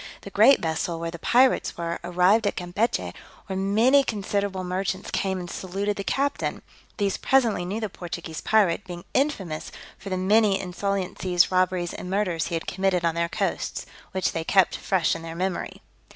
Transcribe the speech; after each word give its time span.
The 0.21 0.31
great 0.31 0.59
vessel, 0.59 0.99
where 0.99 1.11
the 1.11 1.19
pirates 1.19 1.77
were, 1.77 1.99
arrived 2.03 2.47
at 2.47 2.55
Campechy, 2.55 3.13
where 3.45 3.55
many 3.55 4.03
considerable 4.03 4.63
merchants 4.63 5.11
came 5.11 5.39
and 5.39 5.47
saluted 5.47 5.95
the 5.95 6.03
captain; 6.03 6.63
these 6.97 7.17
presently 7.17 7.65
knew 7.65 7.79
the 7.79 7.87
Portuguese 7.87 8.41
pirate, 8.41 8.83
being 8.87 9.05
infamous 9.13 9.71
for 9.99 10.09
the 10.09 10.17
many 10.17 10.59
insolencies, 10.59 11.51
robberies 11.51 11.93
and 11.93 12.09
murders 12.09 12.47
he 12.47 12.55
had 12.55 12.65
committed 12.65 13.05
on 13.05 13.13
their 13.13 13.29
coasts, 13.29 13.85
which 14.11 14.31
they 14.31 14.43
kept 14.43 14.75
fresh 14.75 15.15
in 15.15 15.21
their 15.21 15.35
memory. 15.35 15.83